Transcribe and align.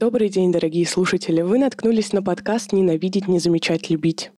Добрый 0.00 0.30
день, 0.30 0.50
дорогие 0.50 0.86
слушатели. 0.86 1.42
Вы 1.42 1.58
наткнулись 1.58 2.14
на 2.14 2.22
подкаст 2.22 2.72
«Ненавидеть, 2.72 3.28
не 3.28 3.38
замечать, 3.38 3.90
любить». 3.90 4.30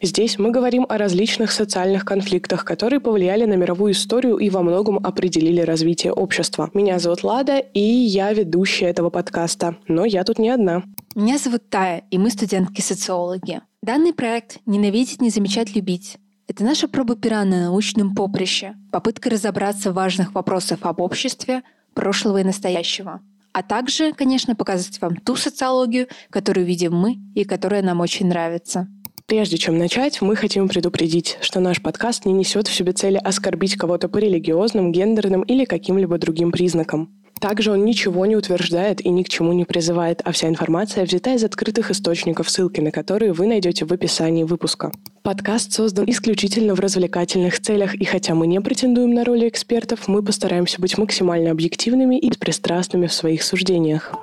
Здесь 0.00 0.38
мы 0.38 0.50
говорим 0.50 0.86
о 0.88 0.96
различных 0.96 1.52
социальных 1.52 2.06
конфликтах, 2.06 2.64
которые 2.64 2.98
повлияли 2.98 3.44
на 3.44 3.52
мировую 3.52 3.92
историю 3.92 4.38
и 4.38 4.48
во 4.48 4.62
многом 4.62 4.96
определили 4.96 5.60
развитие 5.60 6.14
общества. 6.14 6.70
Меня 6.72 6.98
зовут 6.98 7.24
Лада, 7.24 7.58
и 7.58 7.78
я 7.78 8.32
ведущая 8.32 8.86
этого 8.86 9.10
подкаста. 9.10 9.76
Но 9.86 10.06
я 10.06 10.24
тут 10.24 10.38
не 10.38 10.48
одна. 10.48 10.82
Меня 11.14 11.36
зовут 11.36 11.68
Тая, 11.68 12.04
и 12.10 12.16
мы 12.16 12.30
студентки-социологи. 12.30 13.60
Данный 13.82 14.14
проект 14.14 14.60
«Ненавидеть, 14.64 15.20
не 15.20 15.28
замечать, 15.28 15.76
любить» 15.76 16.16
Это 16.48 16.64
наша 16.64 16.88
проба 16.88 17.16
пера 17.16 17.44
на 17.44 17.64
научном 17.64 18.14
поприще, 18.14 18.76
попытка 18.90 19.28
разобраться 19.28 19.90
в 19.90 19.94
важных 19.94 20.34
вопросах 20.34 20.78
об 20.82 21.02
обществе, 21.02 21.62
прошлого 21.92 22.38
и 22.38 22.44
настоящего. 22.44 23.20
А 23.52 23.62
также, 23.62 24.12
конечно, 24.12 24.54
показать 24.54 25.00
вам 25.00 25.16
ту 25.16 25.36
социологию, 25.36 26.08
которую 26.30 26.66
видим 26.66 26.94
мы 26.94 27.18
и 27.34 27.44
которая 27.44 27.82
нам 27.82 28.00
очень 28.00 28.26
нравится. 28.26 28.88
Прежде 29.26 29.56
чем 29.56 29.78
начать, 29.78 30.20
мы 30.20 30.36
хотим 30.36 30.68
предупредить, 30.68 31.38
что 31.40 31.60
наш 31.60 31.80
подкаст 31.80 32.24
не 32.26 32.32
несет 32.32 32.66
в 32.68 32.74
себе 32.74 32.92
цели 32.92 33.20
оскорбить 33.22 33.76
кого-то 33.76 34.08
по 34.08 34.18
религиозным, 34.18 34.92
гендерным 34.92 35.42
или 35.42 35.64
каким-либо 35.64 36.18
другим 36.18 36.50
признакам. 36.50 37.21
Также 37.42 37.72
он 37.72 37.84
ничего 37.84 38.24
не 38.24 38.36
утверждает 38.36 39.04
и 39.04 39.08
ни 39.08 39.24
к 39.24 39.28
чему 39.28 39.52
не 39.52 39.64
призывает, 39.64 40.22
а 40.24 40.30
вся 40.30 40.46
информация 40.46 41.04
взята 41.04 41.34
из 41.34 41.42
открытых 41.42 41.90
источников, 41.90 42.48
ссылки 42.48 42.80
на 42.80 42.92
которые 42.92 43.32
вы 43.32 43.48
найдете 43.48 43.84
в 43.84 43.92
описании 43.92 44.44
выпуска. 44.44 44.92
Подкаст 45.24 45.72
создан 45.72 46.08
исключительно 46.08 46.76
в 46.76 46.80
развлекательных 46.80 47.60
целях, 47.60 47.96
и 47.96 48.04
хотя 48.04 48.36
мы 48.36 48.46
не 48.46 48.60
претендуем 48.60 49.12
на 49.12 49.24
роли 49.24 49.48
экспертов, 49.48 50.06
мы 50.06 50.22
постараемся 50.22 50.80
быть 50.80 50.96
максимально 50.96 51.50
объективными 51.50 52.16
и 52.16 52.28
беспристрастными 52.28 53.08
в 53.08 53.12
своих 53.12 53.42
суждениях. 53.42 54.14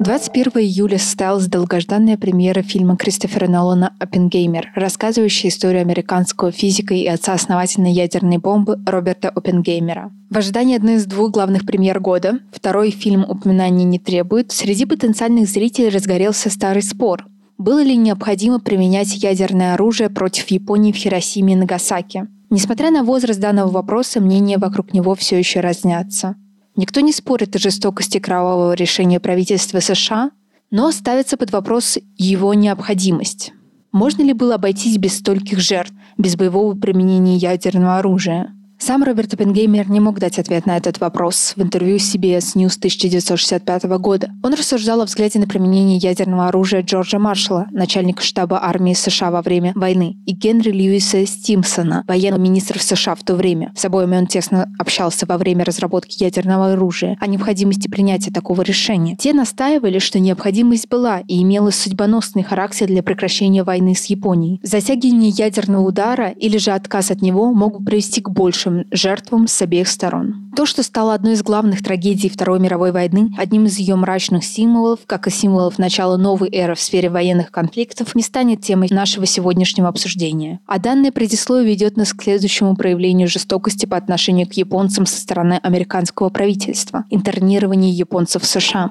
21 0.00 0.62
июля 0.62 0.98
состоялась 0.98 1.46
долгожданная 1.46 2.16
премьера 2.16 2.62
фильма 2.62 2.96
Кристофера 2.96 3.46
Нолана 3.46 3.94
«Оппенгеймер», 4.00 4.72
рассказывающая 4.74 5.50
историю 5.50 5.82
американского 5.82 6.50
физика 6.50 6.94
и 6.94 7.06
отца-основательной 7.06 7.92
ядерной 7.92 8.38
бомбы 8.38 8.80
Роберта 8.84 9.28
Оппенгеймера. 9.28 10.10
В 10.30 10.38
ожидании 10.38 10.76
одной 10.76 10.94
из 10.94 11.06
двух 11.06 11.30
главных 11.30 11.66
премьер 11.66 12.00
года, 12.00 12.38
второй 12.52 12.90
фильм 12.90 13.24
упоминаний 13.28 13.84
не 13.84 13.98
требует, 13.98 14.50
среди 14.50 14.86
потенциальных 14.86 15.48
зрителей 15.48 15.90
разгорелся 15.90 16.50
старый 16.50 16.82
спор. 16.82 17.26
Было 17.58 17.82
ли 17.82 17.96
необходимо 17.96 18.58
применять 18.58 19.14
ядерное 19.22 19.74
оружие 19.74 20.10
против 20.10 20.48
Японии 20.48 20.90
в 20.90 20.96
Хиросиме 20.96 21.52
и 21.52 21.56
Нагасаки? 21.56 22.26
Несмотря 22.50 22.90
на 22.90 23.04
возраст 23.04 23.38
данного 23.38 23.70
вопроса, 23.70 24.20
мнения 24.20 24.58
вокруг 24.58 24.92
него 24.92 25.14
все 25.14 25.38
еще 25.38 25.60
разнятся. 25.60 26.34
Никто 26.74 27.00
не 27.00 27.12
спорит 27.12 27.54
о 27.54 27.58
жестокости 27.58 28.18
кровавого 28.18 28.72
решения 28.72 29.20
правительства 29.20 29.80
США, 29.80 30.30
но 30.70 30.90
ставится 30.90 31.36
под 31.36 31.52
вопрос 31.52 31.98
его 32.16 32.54
необходимость. 32.54 33.52
Можно 33.92 34.22
ли 34.22 34.32
было 34.32 34.54
обойтись 34.54 34.96
без 34.96 35.18
стольких 35.18 35.60
жертв, 35.60 35.92
без 36.16 36.34
боевого 36.36 36.74
применения 36.74 37.36
ядерного 37.36 37.98
оружия? 37.98 38.54
Сам 38.84 39.04
Роберт 39.04 39.32
Оппенгеймер 39.32 39.88
не 39.88 40.00
мог 40.00 40.18
дать 40.18 40.40
ответ 40.40 40.66
на 40.66 40.76
этот 40.76 40.98
вопрос 40.98 41.52
в 41.54 41.62
интервью 41.62 41.98
CBS 41.98 42.56
News 42.56 42.78
1965 42.78 43.84
года. 44.00 44.32
Он 44.42 44.54
рассуждал 44.54 45.00
о 45.00 45.04
взгляде 45.04 45.38
на 45.38 45.46
применение 45.46 45.98
ядерного 45.98 46.48
оружия 46.48 46.82
Джорджа 46.82 47.20
Маршалла, 47.20 47.68
начальника 47.70 48.24
штаба 48.24 48.58
армии 48.60 48.94
США 48.94 49.30
во 49.30 49.40
время 49.40 49.70
войны, 49.76 50.16
и 50.26 50.32
Генри 50.32 50.72
Льюиса 50.72 51.24
Стимсона, 51.26 52.02
военного 52.08 52.40
министра 52.40 52.80
США 52.80 53.14
в 53.14 53.22
то 53.22 53.36
время. 53.36 53.70
С 53.76 53.84
обоими 53.84 54.16
он 54.16 54.26
тесно 54.26 54.68
общался 54.80 55.26
во 55.26 55.38
время 55.38 55.64
разработки 55.64 56.20
ядерного 56.20 56.72
оружия 56.72 57.16
о 57.20 57.28
необходимости 57.28 57.86
принятия 57.86 58.32
такого 58.32 58.62
решения. 58.62 59.14
Те 59.16 59.32
настаивали, 59.32 60.00
что 60.00 60.18
необходимость 60.18 60.88
была 60.88 61.20
и 61.20 61.40
имела 61.40 61.70
судьбоносный 61.70 62.42
характер 62.42 62.88
для 62.88 63.04
прекращения 63.04 63.62
войны 63.62 63.94
с 63.94 64.06
Японией. 64.06 64.58
Затягивание 64.64 65.30
ядерного 65.30 65.86
удара 65.86 66.30
или 66.30 66.58
же 66.58 66.72
отказ 66.72 67.12
от 67.12 67.22
него 67.22 67.52
могут 67.52 67.84
привести 67.84 68.20
к 68.20 68.28
большим 68.28 68.71
большим 68.72 68.86
жертвам 68.90 69.46
с 69.46 69.62
обеих 69.62 69.88
сторон. 69.88 70.50
То, 70.54 70.66
что 70.66 70.82
стало 70.82 71.14
одной 71.14 71.32
из 71.32 71.42
главных 71.42 71.82
трагедий 71.82 72.28
Второй 72.28 72.60
мировой 72.60 72.92
войны, 72.92 73.30
одним 73.38 73.66
из 73.66 73.78
ее 73.78 73.96
мрачных 73.96 74.44
символов, 74.44 75.00
как 75.06 75.26
и 75.26 75.30
символов 75.30 75.78
начала 75.78 76.16
новой 76.16 76.50
эры 76.52 76.74
в 76.74 76.80
сфере 76.80 77.08
военных 77.08 77.50
конфликтов, 77.50 78.14
не 78.14 78.22
станет 78.22 78.60
темой 78.60 78.88
нашего 78.90 79.26
сегодняшнего 79.26 79.88
обсуждения. 79.88 80.60
А 80.66 80.78
данное 80.78 81.12
предисловие 81.12 81.72
ведет 81.72 81.96
нас 81.96 82.12
к 82.12 82.22
следующему 82.22 82.76
проявлению 82.76 83.28
жестокости 83.28 83.86
по 83.86 83.96
отношению 83.96 84.46
к 84.46 84.52
японцам 84.54 85.06
со 85.06 85.18
стороны 85.18 85.58
американского 85.62 86.28
правительства– 86.28 87.04
интернирование 87.10 87.90
японцев 87.90 88.42
в 88.42 88.46
США. 88.46 88.90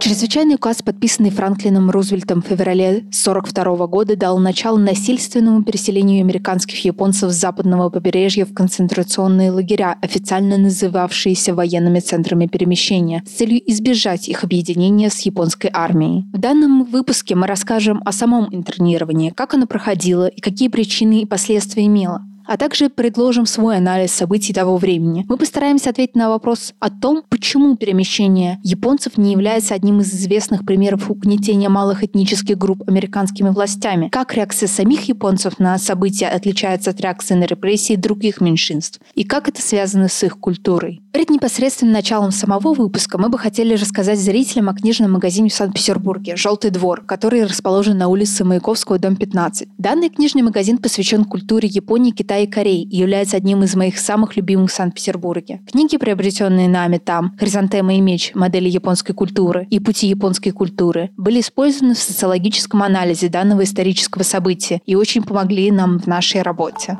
Чрезвычайный 0.00 0.54
указ, 0.54 0.80
подписанный 0.80 1.28
Франклином 1.28 1.90
Рузвельтом 1.90 2.40
в 2.40 2.46
феврале 2.46 2.88
1942 2.88 3.86
года, 3.86 4.16
дал 4.16 4.38
начало 4.38 4.78
насильственному 4.78 5.62
переселению 5.62 6.22
американских 6.24 6.82
японцев 6.86 7.30
с 7.30 7.34
западного 7.34 7.90
побережья 7.90 8.46
в 8.46 8.54
концентрационные 8.54 9.50
лагеря, 9.50 9.98
официально 10.00 10.56
называвшиеся 10.56 11.54
военными 11.54 12.00
центрами 12.00 12.46
перемещения, 12.46 13.22
с 13.26 13.32
целью 13.32 13.60
избежать 13.70 14.26
их 14.30 14.42
объединения 14.42 15.10
с 15.10 15.20
японской 15.20 15.68
армией. 15.70 16.24
В 16.32 16.38
данном 16.38 16.84
выпуске 16.84 17.34
мы 17.34 17.46
расскажем 17.46 18.00
о 18.06 18.12
самом 18.12 18.48
интернировании, 18.54 19.34
как 19.36 19.52
оно 19.52 19.66
проходило 19.66 20.28
и 20.28 20.40
какие 20.40 20.68
причины 20.68 21.20
и 21.20 21.26
последствия 21.26 21.84
имело 21.84 22.22
а 22.50 22.56
также 22.56 22.88
предложим 22.88 23.46
свой 23.46 23.76
анализ 23.76 24.10
событий 24.10 24.52
того 24.52 24.76
времени. 24.76 25.24
Мы 25.28 25.36
постараемся 25.36 25.90
ответить 25.90 26.16
на 26.16 26.28
вопрос 26.28 26.74
о 26.80 26.90
том, 26.90 27.22
почему 27.28 27.76
перемещение 27.76 28.58
японцев 28.64 29.16
не 29.16 29.30
является 29.30 29.72
одним 29.72 30.00
из 30.00 30.12
известных 30.12 30.66
примеров 30.66 31.08
угнетения 31.12 31.68
малых 31.68 32.02
этнических 32.02 32.58
групп 32.58 32.82
американскими 32.88 33.50
властями, 33.50 34.08
как 34.08 34.34
реакция 34.34 34.66
самих 34.66 35.02
японцев 35.02 35.60
на 35.60 35.78
события 35.78 36.26
отличается 36.26 36.90
от 36.90 37.00
реакции 37.00 37.34
на 37.34 37.44
репрессии 37.44 37.94
других 37.94 38.40
меньшинств, 38.40 39.00
и 39.14 39.22
как 39.22 39.48
это 39.48 39.62
связано 39.62 40.08
с 40.08 40.20
их 40.24 40.36
культурой. 40.40 41.02
Перед 41.12 41.30
непосредственным 41.30 41.92
началом 41.92 42.32
самого 42.32 42.74
выпуска 42.74 43.16
мы 43.16 43.28
бы 43.28 43.38
хотели 43.38 43.74
рассказать 43.74 44.18
зрителям 44.18 44.68
о 44.68 44.74
книжном 44.74 45.12
магазине 45.12 45.50
в 45.50 45.54
Санкт-Петербурге 45.54 46.34
«Желтый 46.34 46.72
двор», 46.72 47.04
который 47.06 47.44
расположен 47.44 47.96
на 47.96 48.08
улице 48.08 48.44
Маяковского, 48.44 48.98
дом 48.98 49.14
15. 49.14 49.68
Данный 49.78 50.08
книжный 50.08 50.42
магазин 50.42 50.78
посвящен 50.78 51.24
культуре 51.24 51.68
Японии, 51.68 52.10
Китая 52.10 52.39
и 52.42 52.46
Кореи 52.46 52.86
является 52.90 53.36
одним 53.36 53.62
из 53.62 53.74
моих 53.76 53.98
самых 53.98 54.36
любимых 54.36 54.70
в 54.70 54.74
Санкт-Петербурге. 54.74 55.60
Книги, 55.70 55.96
приобретенные 55.96 56.68
нами 56.68 56.98
там, 56.98 57.36
«Хризантема 57.38 57.94
и 57.94 58.00
меч. 58.00 58.32
Модели 58.34 58.68
японской 58.68 59.12
культуры» 59.12 59.66
и 59.70 59.80
«Пути 59.80 60.06
японской 60.08 60.50
культуры», 60.50 61.10
были 61.16 61.40
использованы 61.40 61.94
в 61.94 61.98
социологическом 61.98 62.82
анализе 62.82 63.28
данного 63.28 63.64
исторического 63.64 64.22
события 64.22 64.80
и 64.86 64.94
очень 64.94 65.22
помогли 65.22 65.70
нам 65.70 65.98
в 65.98 66.06
нашей 66.06 66.42
работе. 66.42 66.98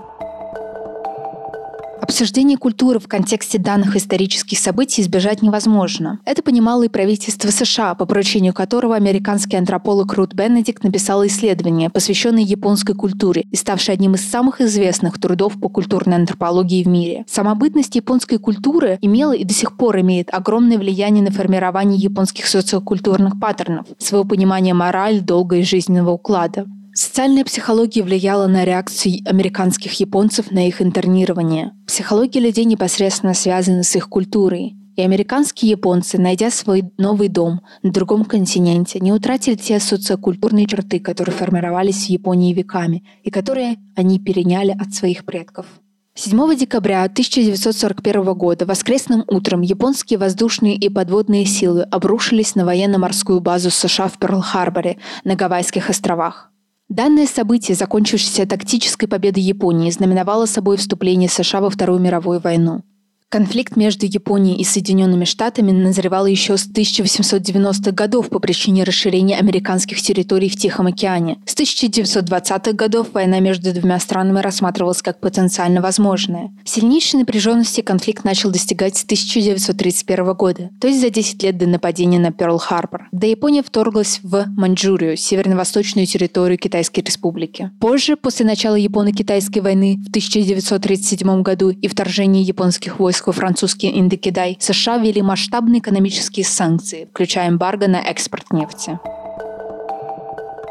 Обсуждение 2.11 2.59
культуры 2.59 2.99
в 2.99 3.07
контексте 3.07 3.57
данных 3.57 3.95
исторических 3.95 4.59
событий 4.59 5.01
избежать 5.01 5.43
невозможно. 5.43 6.19
Это 6.25 6.43
понимало 6.43 6.83
и 6.83 6.89
правительство 6.89 7.51
США, 7.51 7.95
по 7.95 8.05
поручению 8.05 8.53
которого 8.53 8.97
американский 8.97 9.57
антрополог 9.57 10.13
Рут 10.15 10.35
Бенедикт 10.35 10.83
написал 10.83 11.25
исследование, 11.29 11.89
посвященное 11.89 12.43
японской 12.43 12.95
культуре 12.95 13.43
и 13.53 13.55
ставшее 13.55 13.95
одним 13.95 14.17
из 14.17 14.29
самых 14.29 14.61
известных 14.61 15.21
трудов 15.21 15.61
по 15.61 15.69
культурной 15.69 16.17
антропологии 16.17 16.83
в 16.83 16.89
мире. 16.89 17.25
Самобытность 17.29 17.95
японской 17.95 18.39
культуры 18.39 18.99
имела 19.01 19.31
и 19.31 19.45
до 19.45 19.55
сих 19.55 19.77
пор 19.77 20.01
имеет 20.01 20.35
огромное 20.35 20.79
влияние 20.79 21.23
на 21.23 21.31
формирование 21.31 21.97
японских 21.97 22.47
социокультурных 22.47 23.39
паттернов, 23.39 23.87
своего 23.99 24.25
понимания 24.25 24.75
мораль, 24.75 25.21
долга 25.21 25.59
и 25.59 25.63
жизненного 25.63 26.11
уклада. 26.11 26.67
Социальная 26.93 27.45
психология 27.45 28.03
влияла 28.03 28.49
на 28.49 28.65
реакцию 28.65 29.21
американских 29.25 29.93
японцев 30.01 30.51
на 30.51 30.67
их 30.67 30.83
интернирование. 30.83 31.71
Психология 31.87 32.41
людей 32.41 32.65
непосредственно 32.65 33.33
связана 33.33 33.85
с 33.85 33.95
их 33.95 34.09
культурой. 34.09 34.75
И 34.97 35.03
американские 35.03 35.71
японцы, 35.71 36.19
найдя 36.19 36.51
свой 36.51 36.83
новый 36.99 37.29
дом 37.29 37.61
на 37.83 37.93
другом 37.93 38.25
континенте, 38.25 38.99
не 38.99 39.13
утратили 39.13 39.55
те 39.55 39.79
социокультурные 39.79 40.67
черты, 40.67 40.99
которые 40.99 41.35
формировались 41.35 42.07
в 42.07 42.11
Японии 42.11 42.53
веками 42.53 43.05
и 43.23 43.31
которые 43.31 43.77
они 43.95 44.19
переняли 44.19 44.77
от 44.79 44.93
своих 44.93 45.25
предков. 45.25 45.67
7 46.15 46.57
декабря 46.57 47.05
1941 47.05 48.35
года 48.35 48.67
воскресным 48.67 49.25
утром 49.29 49.63
японские 49.63 50.19
воздушные 50.19 50.75
и 50.75 50.89
подводные 50.89 51.47
силы 51.47 51.83
обрушились 51.85 52.57
на 52.57 52.65
военно-морскую 52.65 53.41
базу 53.41 53.71
США 53.71 54.09
в 54.09 54.19
Перл-Харборе 54.19 54.99
на 55.25 55.37
Гавайских 55.37 55.89
островах. 55.89 56.50
Данное 56.91 57.29
событие, 57.29 57.77
закончившееся 57.77 58.49
тактической 58.49 59.09
победой 59.09 59.45
Японии, 59.45 59.93
знаменовало 59.93 60.47
собой 60.47 60.77
вступление 60.77 61.29
США 61.29 61.61
во 61.61 61.71
Вторую 61.71 62.01
мировую 62.01 62.41
войну. 62.41 62.83
Конфликт 63.31 63.77
между 63.77 64.07
Японией 64.07 64.57
и 64.57 64.65
Соединенными 64.65 65.25
Штатами 65.25 65.71
назревал 65.71 66.27
еще 66.27 66.57
с 66.57 66.69
1890-х 66.69 67.93
годов 67.93 68.29
по 68.29 68.41
причине 68.41 68.83
расширения 68.83 69.39
американских 69.39 70.03
территорий 70.03 70.49
в 70.49 70.57
Тихом 70.57 70.89
океане. 70.89 71.39
С 71.47 71.55
1920-х 71.55 72.73
годов 72.73 73.13
война 73.13 73.39
между 73.39 73.73
двумя 73.73 74.01
странами 74.01 74.41
рассматривалась 74.41 75.01
как 75.01 75.21
потенциально 75.21 75.81
возможная. 75.81 76.51
Сильнейшей 76.65 77.21
напряженности 77.21 77.83
конфликт 77.83 78.25
начал 78.25 78.51
достигать 78.51 78.97
с 78.97 79.05
1931 79.05 80.33
года, 80.35 80.71
то 80.81 80.89
есть 80.89 81.01
за 81.01 81.11
10 81.11 81.41
лет 81.45 81.57
до 81.57 81.69
нападения 81.69 82.19
на 82.19 82.33
Перл-Харбор, 82.33 83.11
когда 83.13 83.29
Япония 83.29 83.63
вторглась 83.63 84.19
в 84.25 84.47
Маньчжурию, 84.57 85.17
северно-восточную 85.17 86.09
территорию 86.09 86.59
Китайской 86.59 86.99
Республики. 86.99 87.71
Позже, 87.79 88.17
после 88.17 88.45
начала 88.45 88.75
Японо-Китайской 88.75 89.61
войны 89.61 90.01
в 90.05 90.09
1937 90.09 91.43
году 91.43 91.71
и 91.71 91.87
вторжения 91.87 92.43
японских 92.43 92.99
войск 92.99 93.20
войск 93.21 93.27
во 93.27 93.33
французский 93.33 94.01
Индокитай, 94.01 94.57
США 94.61 94.99
ввели 94.99 95.23
масштабные 95.23 95.81
экономические 95.81 96.45
санкции, 96.45 97.09
включая 97.11 97.49
эмбарго 97.49 97.89
на 97.89 98.01
экспорт 98.01 98.53
нефти. 98.53 98.99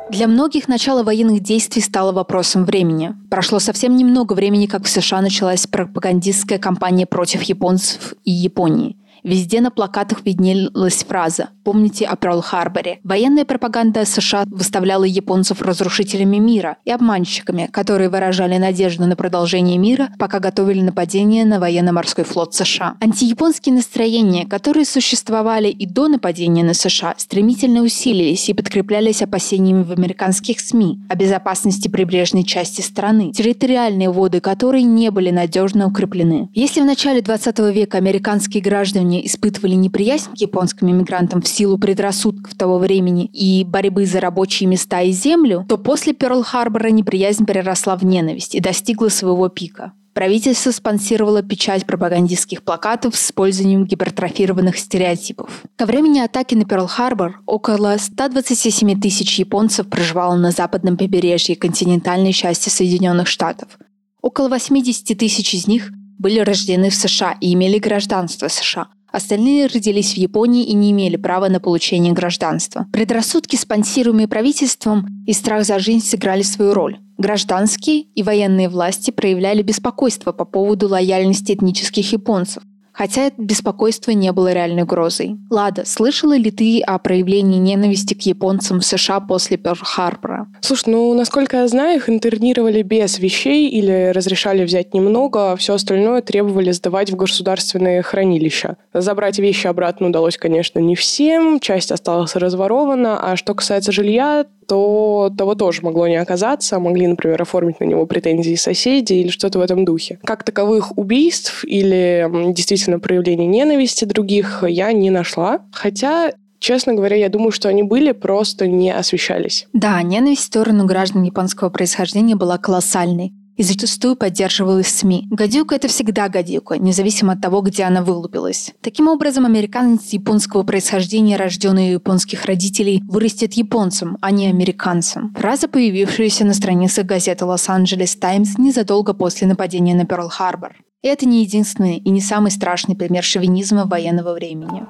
Для 0.09 0.27
многих 0.27 0.67
начало 0.67 1.03
военных 1.03 1.41
действий 1.41 1.83
стало 1.83 2.11
вопросом 2.11 2.65
времени. 2.65 3.13
Прошло 3.29 3.59
совсем 3.59 3.95
немного 3.95 4.33
времени, 4.33 4.65
как 4.65 4.85
в 4.85 4.89
США 4.89 5.21
началась 5.21 5.67
пропагандистская 5.67 6.57
кампания 6.57 7.05
против 7.05 7.43
японцев 7.43 8.13
и 8.25 8.31
Японии– 8.31 8.95
Везде 9.29 9.61
на 9.61 9.69
плакатах 9.69 10.25
виднелась 10.25 11.03
фраза 11.03 11.49
«Помните 11.63 12.05
о 12.05 12.15
Перл-Харборе». 12.15 12.97
Военная 13.03 13.45
пропаганда 13.45 14.03
США 14.03 14.45
выставляла 14.47 15.03
японцев 15.03 15.61
разрушителями 15.61 16.37
мира 16.37 16.77
и 16.83 16.89
обманщиками, 16.89 17.69
которые 17.71 18.09
выражали 18.09 18.57
надежду 18.57 19.05
на 19.05 19.15
продолжение 19.15 19.77
мира, 19.77 20.09
пока 20.17 20.39
готовили 20.39 20.81
нападение 20.81 21.45
на 21.45 21.59
военно-морской 21.59 22.23
флот 22.23 22.55
США. 22.55 22.95
Антияпонские 23.01 23.75
настроения, 23.75 24.47
которые 24.47 24.83
существовали 24.83 25.67
и 25.67 25.85
до 25.85 26.07
нападения 26.07 26.63
на 26.63 26.73
США, 26.73 27.13
стремительно 27.15 27.81
усилились 27.81 28.49
и 28.49 28.55
подкреплялись 28.55 29.21
опасениями 29.21 29.83
в 29.83 29.91
американских 29.91 30.59
СМИ 30.59 31.01
о 31.07 31.15
безопасности 31.15 31.87
прибрежной 31.87 32.45
части 32.45 32.81
страны, 32.81 33.31
территориальные 33.31 34.09
воды 34.09 34.39
которой 34.39 34.81
не 34.81 35.11
были 35.11 35.29
надежно 35.29 35.85
укреплены. 35.85 36.49
Если 36.55 36.81
в 36.81 36.85
начале 36.85 37.21
20 37.21 37.59
века 37.59 37.99
американские 37.99 38.63
граждане 38.63 39.18
испытывали 39.25 39.75
неприязнь 39.75 40.31
к 40.31 40.37
японским 40.37 40.89
иммигрантам 40.89 41.41
в 41.41 41.47
силу 41.47 41.77
предрассудков 41.77 42.55
того 42.55 42.77
времени 42.77 43.25
и 43.25 43.63
борьбы 43.63 44.05
за 44.05 44.19
рабочие 44.19 44.67
места 44.67 45.01
и 45.01 45.11
землю, 45.11 45.65
то 45.67 45.77
после 45.77 46.13
Перл-Харбора 46.13 46.89
неприязнь 46.89 47.45
переросла 47.45 47.95
в 47.95 48.03
ненависть 48.03 48.55
и 48.55 48.59
достигла 48.59 49.09
своего 49.09 49.49
пика. 49.49 49.93
Правительство 50.13 50.71
спонсировало 50.71 51.43
печать 51.43 51.85
пропагандистских 51.85 52.63
плакатов 52.63 53.15
с 53.15 53.27
использованием 53.27 53.85
гипертрофированных 53.85 54.77
стереотипов. 54.77 55.63
Ко 55.77 55.85
времени 55.85 56.19
атаки 56.19 56.55
на 56.55 56.63
Перл-Харбор 56.63 57.35
около 57.45 57.95
127 57.97 58.99
тысяч 58.99 59.39
японцев 59.39 59.87
проживало 59.87 60.35
на 60.35 60.51
западном 60.51 60.97
побережье 60.97 61.55
континентальной 61.55 62.33
части 62.33 62.69
Соединенных 62.69 63.27
Штатов. 63.27 63.77
Около 64.21 64.49
80 64.49 65.17
тысяч 65.17 65.53
из 65.53 65.67
них 65.67 65.91
были 66.17 66.39
рождены 66.39 66.89
в 66.89 66.95
США 66.95 67.37
и 67.39 67.53
имели 67.53 67.79
гражданство 67.79 68.49
США, 68.49 68.87
Остальные 69.11 69.67
родились 69.67 70.13
в 70.13 70.17
Японии 70.17 70.65
и 70.65 70.73
не 70.73 70.91
имели 70.91 71.15
права 71.15 71.49
на 71.49 71.59
получение 71.59 72.13
гражданства. 72.13 72.85
Предрассудки, 72.93 73.55
спонсируемые 73.55 74.27
правительством, 74.27 75.07
и 75.25 75.33
страх 75.33 75.65
за 75.65 75.79
жизнь 75.79 76.05
сыграли 76.05 76.43
свою 76.43 76.73
роль. 76.73 76.99
Гражданские 77.17 78.03
и 78.15 78.23
военные 78.23 78.69
власти 78.69 79.11
проявляли 79.11 79.61
беспокойство 79.61 80.31
по 80.31 80.45
поводу 80.45 80.87
лояльности 80.87 81.51
этнических 81.51 82.13
японцев, 82.13 82.63
хотя 82.99 83.27
это 83.27 83.41
беспокойство 83.41 84.11
не 84.11 84.33
было 84.33 84.51
реальной 84.51 84.83
угрозой. 84.83 85.37
Лада, 85.49 85.85
слышала 85.85 86.35
ли 86.35 86.51
ты 86.51 86.81
о 86.81 86.99
проявлении 86.99 87.57
ненависти 87.57 88.13
к 88.13 88.23
японцам 88.23 88.81
в 88.81 88.85
США 88.85 89.21
после 89.21 89.55
Перл-Харбора? 89.55 90.47
Слушай, 90.59 90.89
ну, 90.89 91.13
насколько 91.13 91.57
я 91.61 91.67
знаю, 91.69 91.95
их 91.95 92.09
интернировали 92.09 92.81
без 92.81 93.17
вещей 93.17 93.69
или 93.69 94.11
разрешали 94.13 94.65
взять 94.65 94.93
немного, 94.93 95.53
а 95.53 95.55
все 95.55 95.75
остальное 95.75 96.21
требовали 96.21 96.71
сдавать 96.71 97.09
в 97.09 97.15
государственные 97.15 98.01
хранилища. 98.01 98.75
Забрать 98.93 99.39
вещи 99.39 99.67
обратно 99.67 100.07
удалось, 100.07 100.37
конечно, 100.37 100.79
не 100.79 100.97
всем, 100.97 101.61
часть 101.61 101.93
осталась 101.93 102.35
разворована, 102.35 103.17
а 103.17 103.37
что 103.37 103.53
касается 103.53 103.93
жилья, 103.93 104.45
то 104.69 105.33
того 105.35 105.55
тоже 105.55 105.81
могло 105.81 106.07
не 106.07 106.17
оказаться. 106.17 106.79
Могли, 106.79 107.07
например, 107.07 107.41
оформить 107.41 107.79
на 107.79 107.85
него 107.85 108.05
претензии 108.05 108.55
соседи 108.55 109.13
или 109.13 109.29
что-то 109.29 109.57
в 109.57 109.61
этом 109.63 109.83
духе. 109.83 110.19
Как 110.23 110.43
таковых 110.43 110.95
убийств 110.97 111.65
или 111.65 112.29
действительно 112.53 112.88
проявлений 112.97 113.45
ненависти 113.45 114.05
других 114.05 114.63
я 114.67 114.91
не 114.91 115.11
нашла. 115.11 115.59
Хотя 115.71 116.31
Честно 116.59 116.93
говоря, 116.93 117.15
я 117.15 117.29
думаю, 117.29 117.51
что 117.51 117.69
они 117.69 117.83
были, 117.83 118.11
просто 118.11 118.67
не 118.67 118.91
освещались. 118.93 119.67
Да, 119.71 120.01
ненависть 120.01 120.41
в 120.41 120.45
сторону 120.45 120.85
граждан 120.85 121.23
японского 121.23 121.69
происхождения 121.69 122.35
была 122.35 122.57
колоссальной 122.57 123.31
и 123.59 123.63
зачастую 123.63 124.15
поддерживалась 124.15 124.87
СМИ. 124.87 125.27
Гадюка— 125.29 125.75
это 125.75 125.89
всегда 125.89 126.29
гадюка, 126.29 126.77
независимо 126.77 127.33
от 127.33 127.41
того, 127.41 127.59
где 127.59 127.83
она 127.83 128.01
вылупилась. 128.01 128.73
Таким 128.81 129.09
образом, 129.09 129.45
американец 129.45 130.13
японского 130.13 130.63
происхождения, 130.63 131.35
рожденный 131.35 131.89
у 131.89 131.93
японских 131.93 132.45
родителей, 132.45 133.03
вырастет 133.09 133.53
японцем, 133.53 134.17
а 134.21 134.31
не 134.31 134.47
американцем. 134.47 135.35
Фраза, 135.37 135.67
появившаяся 135.67 136.45
на 136.45 136.53
страницах 136.53 137.05
газеты 137.05 137.43
«Лос-Анджелес 137.43 138.15
Таймс» 138.15 138.57
незадолго 138.57 139.13
после 139.13 139.45
нападения 139.45 139.93
на 139.93 140.05
Перл-Харбор. 140.05 140.77
Это 141.01 141.25
не 141.25 141.43
единственный 141.43 141.97
и 141.97 142.09
не 142.09 142.21
самый 142.21 142.51
страшный 142.51 142.95
пример 142.95 143.25
шовинизма 143.25 143.85
военного 143.85 144.33
времени. 144.33 144.85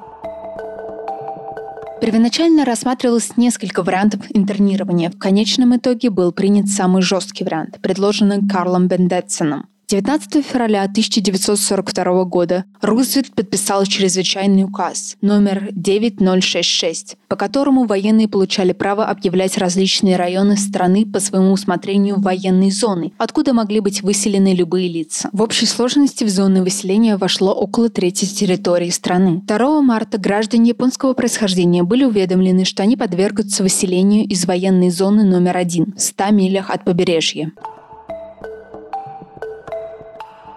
Первоначально 2.01 2.63
рассматривалось 2.63 3.35
несколько 3.35 3.83
вариантов 3.83 4.21
интернирования. 4.29 5.09
В 5.09 5.17
конечном 5.17 5.75
итоге 5.75 6.09
был 6.09 6.31
принят 6.31 6.67
самый 6.69 7.01
жесткий 7.01 7.43
вариант, 7.43 7.79
предложенный 7.81 8.47
Карлом 8.47 8.87
Бендетсоном. 8.87 9.67
19 9.89 10.45
февраля 10.45 10.83
1942 10.83 12.23
года 12.25 12.63
Рузвельт 12.79 13.33
подписал 13.33 13.83
чрезвычайный 13.85 14.63
указ 14.63 15.17
номер 15.21 15.69
9066, 15.71 17.17
по 17.27 17.35
которому 17.35 17.85
военные 17.85 18.27
получали 18.27 18.73
право 18.73 19.05
объявлять 19.05 19.57
различные 19.57 20.15
районы 20.15 20.57
страны 20.57 21.07
по 21.07 21.19
своему 21.19 21.53
усмотрению 21.53 22.19
военной 22.19 22.69
зоны, 22.69 23.13
откуда 23.17 23.55
могли 23.55 23.79
быть 23.79 24.03
выселены 24.03 24.53
любые 24.53 24.87
лица. 24.89 25.27
В 25.33 25.41
общей 25.41 25.65
сложности 25.65 26.23
в 26.23 26.29
зоны 26.29 26.61
выселения 26.61 27.17
вошло 27.17 27.51
около 27.51 27.89
трети 27.89 28.25
территории 28.25 28.91
страны. 28.91 29.41
2 29.47 29.81
марта 29.81 30.19
граждане 30.19 30.69
японского 30.69 31.15
происхождения 31.15 31.81
были 31.81 32.03
уведомлены, 32.03 32.63
что 32.63 32.83
они 32.83 32.95
подвергнутся 32.95 33.63
выселению 33.63 34.27
из 34.27 34.45
военной 34.45 34.91
зоны 34.91 35.23
номер 35.23 35.57
один 35.57 35.95
в 35.97 35.99
100 35.99 36.29
милях 36.29 36.69
от 36.69 36.85
побережья. 36.85 37.51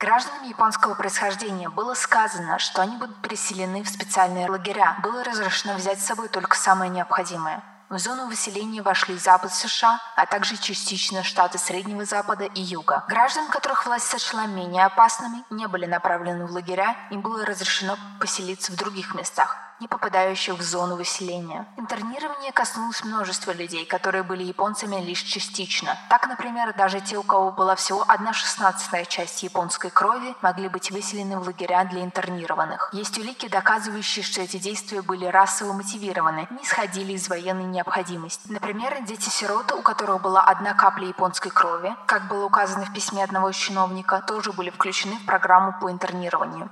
Гражданам 0.02 0.42
японского 0.48 0.94
происхождения 0.94 1.68
было 1.68 1.94
сказано, 1.94 2.58
что 2.58 2.82
они 2.82 2.96
будут 2.96 3.22
переселены 3.22 3.84
в 3.84 3.88
специальные 3.88 4.50
лагеря. 4.50 4.96
Было 5.00 5.22
разрешено 5.22 5.74
взять 5.74 6.00
с 6.00 6.06
собой 6.06 6.26
только 6.26 6.56
самое 6.56 6.90
необходимое. 6.90 7.62
В 7.88 7.98
зону 7.98 8.26
выселения 8.26 8.82
вошли 8.82 9.16
Запад 9.16 9.54
США, 9.54 10.00
а 10.16 10.26
также 10.26 10.56
частично 10.56 11.22
штаты 11.22 11.58
Среднего 11.58 12.04
Запада 12.04 12.46
и 12.46 12.60
Юга. 12.60 13.04
Граждан, 13.08 13.46
которых 13.46 13.86
власть 13.86 14.08
сочла 14.08 14.46
менее 14.46 14.86
опасными, 14.86 15.44
не 15.50 15.68
были 15.68 15.86
направлены 15.86 16.46
в 16.46 16.50
лагеря, 16.50 16.96
им 17.12 17.20
было 17.20 17.46
разрешено 17.46 17.96
поселиться 18.18 18.72
в 18.72 18.76
других 18.76 19.14
местах 19.14 19.56
не 19.82 19.88
попадающих 19.88 20.54
в 20.54 20.62
зону 20.62 20.94
выселения. 20.96 21.66
Интернирование 21.76 22.52
коснулось 22.52 23.02
множества 23.02 23.50
людей, 23.50 23.84
которые 23.84 24.22
были 24.22 24.44
японцами 24.44 24.96
лишь 25.00 25.22
частично. 25.22 25.98
Так, 26.08 26.28
например, 26.28 26.72
даже 26.74 27.00
те, 27.00 27.18
у 27.18 27.24
кого 27.24 27.50
была 27.50 27.74
всего 27.74 28.04
одна 28.06 28.32
шестнадцатая 28.32 29.04
часть 29.04 29.42
японской 29.42 29.90
крови, 29.90 30.36
могли 30.40 30.68
быть 30.68 30.92
выселены 30.92 31.36
в 31.36 31.46
лагеря 31.46 31.82
для 31.84 32.04
интернированных. 32.04 32.90
Есть 32.92 33.18
улики, 33.18 33.48
доказывающие, 33.48 34.22
что 34.24 34.40
эти 34.40 34.58
действия 34.58 35.02
были 35.02 35.26
расово 35.26 35.72
мотивированы, 35.72 36.46
не 36.50 36.62
исходили 36.62 37.14
из 37.14 37.28
военной 37.28 37.64
необходимости. 37.64 38.52
Например, 38.52 39.02
дети-сироты, 39.02 39.74
у 39.74 39.82
которых 39.82 40.22
была 40.22 40.42
одна 40.44 40.74
капля 40.74 41.08
японской 41.08 41.50
крови, 41.50 41.92
как 42.06 42.28
было 42.28 42.44
указано 42.44 42.84
в 42.84 42.92
письме 42.92 43.24
одного 43.24 43.50
чиновника, 43.50 44.22
тоже 44.28 44.52
были 44.52 44.70
включены 44.70 45.16
в 45.16 45.26
программу 45.26 45.74
по 45.80 45.90
интернированию. 45.90 46.70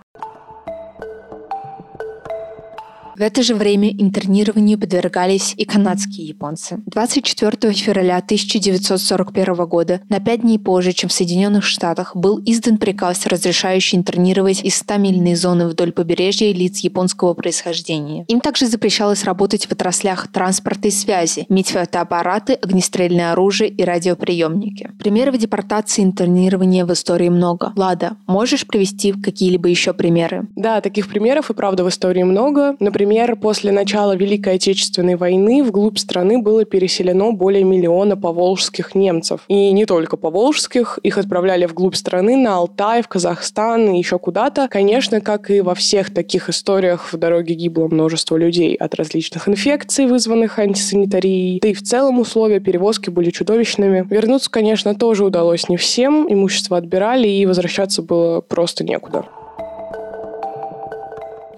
В 3.21 3.23
это 3.23 3.43
же 3.43 3.55
время 3.55 3.91
интернированию 3.91 4.79
подвергались 4.79 5.53
и 5.59 5.67
канадские 5.67 6.29
японцы. 6.29 6.81
24 6.87 7.75
февраля 7.75 8.17
1941 8.17 9.67
года, 9.67 10.01
на 10.09 10.21
пять 10.21 10.41
дней 10.41 10.59
позже, 10.59 10.93
чем 10.93 11.11
в 11.11 11.13
Соединенных 11.13 11.65
Штатах, 11.65 12.17
был 12.17 12.41
издан 12.47 12.79
приказ, 12.79 13.27
разрешающий 13.27 13.99
интернировать 13.99 14.65
из 14.65 14.81
100-мильной 14.81 15.35
зоны 15.35 15.69
вдоль 15.69 15.93
побережья 15.93 16.51
лиц 16.51 16.79
японского 16.79 17.35
происхождения. 17.35 18.25
Им 18.29 18.41
также 18.41 18.67
запрещалось 18.67 19.25
работать 19.25 19.67
в 19.67 19.73
отраслях 19.73 20.29
транспорта 20.29 20.89
и 20.89 20.91
связи, 20.91 21.45
иметь 21.51 21.73
фотоаппараты, 21.73 22.55
огнестрельное 22.55 23.33
оружие 23.33 23.69
и 23.69 23.85
радиоприемники. 23.85 24.93
Примеров 24.99 25.37
депортации 25.37 26.01
и 26.01 26.07
интернирования 26.07 26.87
в 26.87 26.93
истории 26.95 27.29
много. 27.29 27.75
Лада, 27.77 28.17
можешь 28.27 28.67
привести 28.67 29.13
какие-либо 29.13 29.69
еще 29.69 29.93
примеры? 29.93 30.47
Да, 30.57 30.81
таких 30.81 31.07
примеров 31.07 31.51
и 31.51 31.53
правда 31.53 31.85
в 31.85 31.91
истории 31.91 32.23
много. 32.23 32.77
Например, 32.81 33.10
после 33.41 33.73
начала 33.73 34.15
Великой 34.15 34.55
Отечественной 34.55 35.17
войны 35.17 35.65
вглубь 35.65 35.99
страны 35.99 36.41
было 36.41 36.65
переселено 36.65 37.33
более 37.33 37.65
миллиона 37.65 38.17
поволжских 38.17 38.95
немцев. 38.95 39.41
И 39.49 39.73
не 39.73 39.85
только 39.85 40.17
поволжских, 40.17 40.99
их 41.03 41.19
отправляли 41.19 41.67
вглубь 41.67 41.97
страны, 41.97 42.37
на 42.37 42.57
Алтай, 42.57 43.03
в 43.03 43.09
Казахстан 43.09 43.91
и 43.91 43.99
еще 43.99 44.19
куда-то. 44.19 44.69
Конечно, 44.69 45.21
как 45.21 45.51
и 45.51 45.61
во 45.61 45.75
всех 45.75 46.15
таких 46.15 46.49
историях, 46.49 47.13
в 47.13 47.17
дороге 47.17 47.55
гибло 47.55 47.89
множество 47.89 48.37
людей 48.37 48.75
от 48.75 48.95
различных 48.95 49.49
инфекций, 49.49 50.07
вызванных 50.07 50.59
антисанитарией. 50.59 51.59
Да 51.61 51.69
и 51.69 51.75
в 51.75 51.83
целом 51.83 52.21
условия 52.21 52.61
перевозки 52.61 53.11
были 53.11 53.31
чудовищными. 53.31 54.07
Вернуться, 54.09 54.51
конечно, 54.51 54.95
тоже 54.95 55.25
удалось 55.25 55.69
не 55.69 55.77
всем. 55.77 56.33
Имущество 56.33 56.77
отбирали, 56.77 57.27
и 57.27 57.47
возвращаться 57.47 58.03
было 58.03 58.41
просто 58.41 58.85
некуда. 58.85 59.25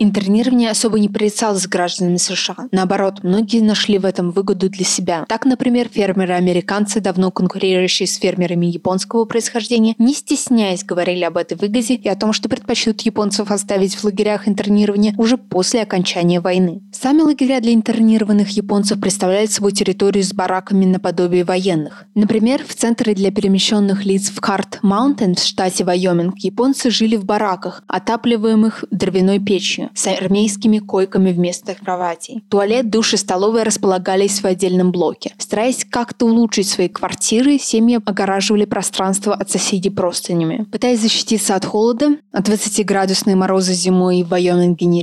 Интернирование 0.04 0.68
особо 0.68 0.98
не 0.98 1.08
порицалось 1.08 1.68
гражданами 1.68 2.16
США. 2.16 2.56
Наоборот, 2.72 3.20
многие 3.22 3.60
нашли 3.60 3.98
в 3.98 4.04
этом 4.04 4.32
выгоду 4.32 4.68
для 4.68 4.84
себя. 4.84 5.24
Так, 5.28 5.44
например, 5.44 5.88
фермеры-американцы, 5.88 7.00
давно 7.00 7.30
конкурирующие 7.30 8.08
с 8.08 8.16
фермерами 8.16 8.66
японского 8.66 9.26
происхождения, 9.26 9.94
не 9.98 10.12
стесняясь 10.12 10.82
говорили 10.82 11.22
об 11.22 11.36
этой 11.36 11.56
выгоде 11.56 11.94
и 11.94 12.08
о 12.08 12.16
том, 12.16 12.32
что 12.32 12.48
предпочтут 12.48 13.02
японцев 13.02 13.52
оставить 13.52 13.94
в 13.94 14.02
лагерях 14.02 14.48
интернирования 14.48 15.14
уже 15.18 15.36
после 15.36 15.82
окончания 15.82 16.40
войны. 16.40 16.82
Сами 16.90 17.20
лагеря 17.20 17.60
для 17.60 17.72
интернированных 17.72 18.48
японцев 18.56 19.00
представляют 19.00 19.52
собой 19.52 19.70
территорию 19.70 20.24
с 20.24 20.34
бараками 20.34 20.84
наподобие 20.84 21.44
военных. 21.44 22.06
Например, 22.16 22.64
в 22.66 22.74
центре 22.74 23.14
для 23.14 23.30
перемещенных 23.30 24.04
лиц 24.04 24.30
в 24.30 24.40
Карт-Маунтен 24.40 25.36
в 25.36 25.44
штате 25.44 25.84
Вайоминг 25.84 26.40
японцы 26.40 26.90
жили 26.90 27.14
в 27.14 27.24
бараках, 27.24 27.84
отапливаемых 27.86 28.84
дровяной 28.90 29.38
печью 29.38 29.90
с 29.94 30.06
армейскими 30.06 30.78
койками 30.78 31.32
вместо 31.32 31.74
кроватей. 31.74 32.42
Туалет, 32.48 32.90
душ 32.90 33.14
и 33.14 33.16
столовая 33.16 33.64
располагались 33.64 34.40
в 34.40 34.44
отдельном 34.44 34.92
блоке. 34.92 35.34
Стараясь 35.38 35.86
как-то 35.88 36.26
улучшить 36.26 36.68
свои 36.68 36.88
квартиры, 36.88 37.58
семьи 37.58 37.98
огораживали 38.04 38.64
пространство 38.64 39.34
от 39.34 39.50
соседей 39.50 39.90
простынями. 39.90 40.66
Пытаясь 40.70 41.00
защититься 41.00 41.54
от 41.54 41.64
холода, 41.64 42.16
от 42.32 42.48
20-градусной 42.48 43.34
мороза 43.34 43.72
зимой 43.72 44.22
в 44.22 44.28
Вайоминге 44.28 44.86
не 44.86 45.02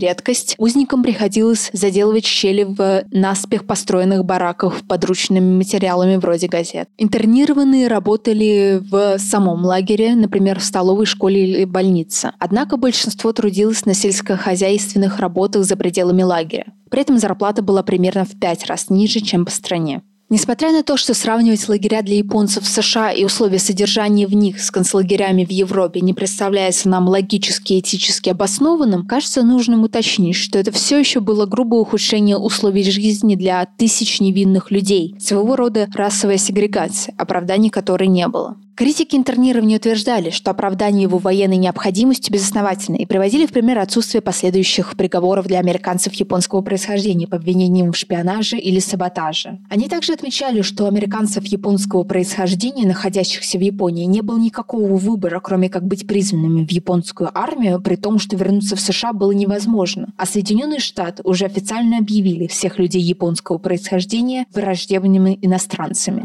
узникам 0.57 1.03
приходилось 1.03 1.69
заделывать 1.73 2.25
щели 2.25 2.63
в 2.63 3.03
наспех 3.11 3.65
построенных 3.65 4.25
бараках 4.25 4.81
подручными 4.87 5.57
материалами 5.57 6.15
вроде 6.17 6.47
газет. 6.47 6.89
Интернированные 6.97 7.87
работали 7.87 8.81
в 8.81 9.19
самом 9.19 9.63
лагере, 9.65 10.15
например, 10.15 10.59
в 10.59 10.63
столовой, 10.63 11.05
школе 11.05 11.43
или 11.43 11.65
больнице. 11.65 12.31
Однако 12.39 12.77
большинство 12.77 13.31
трудилось 13.33 13.85
на 13.85 13.93
сельскохозяйственном 13.93 14.78
хозяйственных 14.79 15.19
работах 15.19 15.63
за 15.63 15.75
пределами 15.75 16.23
лагеря. 16.23 16.65
При 16.89 17.01
этом 17.01 17.17
зарплата 17.17 17.61
была 17.61 17.83
примерно 17.83 18.25
в 18.25 18.39
пять 18.39 18.65
раз 18.65 18.89
ниже, 18.89 19.19
чем 19.19 19.45
по 19.45 19.51
стране. 19.51 20.01
Несмотря 20.31 20.71
на 20.71 20.83
то, 20.83 20.95
что 20.95 21.15
сравнивать 21.15 21.67
лагеря 21.67 22.03
для 22.03 22.17
японцев 22.17 22.63
в 22.63 22.67
США 22.67 23.11
и 23.11 23.25
условия 23.25 23.57
содержания 23.57 24.27
в 24.27 24.35
них 24.35 24.61
с 24.61 24.69
концлагерями 24.69 25.43
в 25.43 25.49
Европе 25.49 26.01
не 26.01 26.13
представляется 26.13 26.87
нам 26.87 27.07
логически 27.07 27.73
и 27.73 27.79
этически 27.79 28.29
обоснованным, 28.29 29.07
кажется 29.07 29.41
нужным 29.41 29.83
уточнить, 29.83 30.35
что 30.35 30.59
это 30.59 30.71
все 30.71 30.99
еще 30.99 31.19
было 31.19 31.47
грубое 31.47 31.81
ухудшение 31.81 32.37
условий 32.37 32.83
жизни 32.83 33.33
для 33.35 33.65
тысяч 33.65 34.21
невинных 34.21 34.69
людей, 34.69 35.15
своего 35.19 35.55
рода 35.55 35.87
расовая 35.95 36.37
сегрегация, 36.37 37.15
оправданий 37.17 37.71
которой 37.71 38.07
не 38.07 38.27
было. 38.27 38.55
Критики 38.79 39.17
интернирования 39.17 39.75
утверждали, 39.75 40.29
что 40.29 40.51
оправдание 40.51 41.01
его 41.01 41.17
военной 41.17 41.57
необходимостью 41.57 42.31
безосновательно 42.31 42.95
и 42.95 43.05
приводили 43.05 43.45
в 43.45 43.51
пример 43.51 43.77
отсутствие 43.79 44.21
последующих 44.21 44.95
приговоров 44.95 45.47
для 45.47 45.59
американцев 45.59 46.13
японского 46.13 46.61
происхождения 46.61 47.27
по 47.27 47.35
обвинениям 47.35 47.91
в 47.91 47.97
шпионаже 47.97 48.57
или 48.57 48.79
саботаже. 48.79 49.59
Они 49.69 49.89
также 49.89 50.13
отмечали, 50.13 50.61
что 50.61 50.85
у 50.85 50.87
американцев 50.87 51.45
японского 51.47 52.05
происхождения, 52.05 52.87
находящихся 52.87 53.57
в 53.57 53.61
Японии, 53.61 54.05
не 54.05 54.21
было 54.21 54.37
никакого 54.37 54.95
выбора, 54.95 55.41
кроме 55.41 55.67
как 55.67 55.85
быть 55.85 56.07
признанными 56.07 56.65
в 56.65 56.71
японскую 56.71 57.37
армию, 57.37 57.81
при 57.81 57.97
том, 57.97 58.17
что 58.17 58.37
вернуться 58.37 58.77
в 58.77 58.79
США 58.79 59.11
было 59.11 59.33
невозможно. 59.33 60.13
А 60.15 60.25
Соединенные 60.25 60.79
Штаты 60.79 61.21
уже 61.25 61.43
официально 61.43 61.97
объявили 61.97 62.47
всех 62.47 62.79
людей 62.79 63.01
японского 63.01 63.57
происхождения 63.57 64.45
враждебными 64.53 65.37
иностранцами. 65.41 66.23